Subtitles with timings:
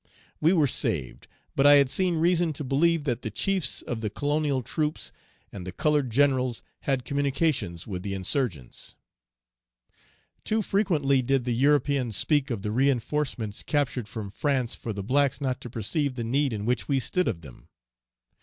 [0.39, 1.27] We were saved.
[1.55, 5.11] But I had seen reason to believe that the chiefs of the colonial troops
[5.51, 8.95] and the colored generals had communications with the insurgents.
[9.91, 9.97] Page
[10.45, 15.03] 252 "Too frequently did the Europeans speak of the reinforcements captured from France for the
[15.03, 17.67] blacks not to perceive the need in which we stood of them."